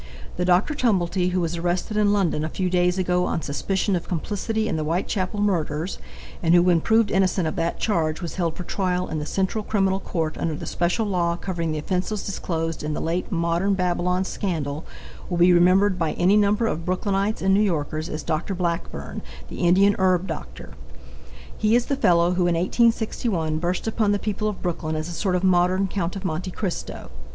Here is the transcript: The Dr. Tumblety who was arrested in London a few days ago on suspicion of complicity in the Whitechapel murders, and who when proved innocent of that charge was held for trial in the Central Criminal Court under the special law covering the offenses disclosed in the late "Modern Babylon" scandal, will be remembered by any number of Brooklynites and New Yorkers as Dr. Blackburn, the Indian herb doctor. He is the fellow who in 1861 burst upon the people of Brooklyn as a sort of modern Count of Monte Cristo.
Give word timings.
The 0.35 0.45
Dr. 0.45 0.73
Tumblety 0.73 1.29
who 1.29 1.41
was 1.41 1.57
arrested 1.57 1.95
in 1.95 2.11
London 2.11 2.43
a 2.43 2.49
few 2.49 2.71
days 2.71 2.97
ago 2.97 3.25
on 3.27 3.43
suspicion 3.43 3.95
of 3.95 4.07
complicity 4.07 4.67
in 4.67 4.75
the 4.75 4.81
Whitechapel 4.83 5.39
murders, 5.39 5.99
and 6.41 6.55
who 6.55 6.63
when 6.63 6.81
proved 6.81 7.11
innocent 7.11 7.47
of 7.47 7.55
that 7.57 7.79
charge 7.79 8.19
was 8.19 8.33
held 8.33 8.55
for 8.57 8.63
trial 8.63 9.07
in 9.09 9.19
the 9.19 9.27
Central 9.27 9.63
Criminal 9.63 9.99
Court 9.99 10.39
under 10.39 10.55
the 10.55 10.65
special 10.65 11.05
law 11.05 11.35
covering 11.37 11.71
the 11.71 11.77
offenses 11.77 12.23
disclosed 12.23 12.81
in 12.81 12.95
the 12.95 12.99
late 12.99 13.31
"Modern 13.31 13.75
Babylon" 13.75 14.25
scandal, 14.25 14.85
will 15.29 15.37
be 15.37 15.53
remembered 15.53 15.99
by 15.99 16.13
any 16.13 16.35
number 16.35 16.65
of 16.65 16.83
Brooklynites 16.83 17.43
and 17.43 17.53
New 17.53 17.61
Yorkers 17.61 18.09
as 18.09 18.23
Dr. 18.23 18.55
Blackburn, 18.55 19.21
the 19.49 19.59
Indian 19.59 19.95
herb 19.99 20.25
doctor. 20.25 20.71
He 21.59 21.75
is 21.75 21.85
the 21.85 21.95
fellow 21.95 22.31
who 22.33 22.47
in 22.47 22.55
1861 22.55 23.59
burst 23.59 23.85
upon 23.85 24.13
the 24.13 24.17
people 24.17 24.47
of 24.49 24.63
Brooklyn 24.63 24.95
as 24.95 25.09
a 25.09 25.11
sort 25.11 25.35
of 25.35 25.43
modern 25.43 25.87
Count 25.87 26.15
of 26.15 26.25
Monte 26.25 26.49
Cristo. 26.49 27.11